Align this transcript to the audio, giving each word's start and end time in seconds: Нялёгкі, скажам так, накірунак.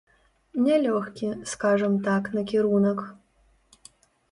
Нялёгкі, 0.67 1.29
скажам 1.51 1.93
так, 2.09 2.23
накірунак. 2.39 2.99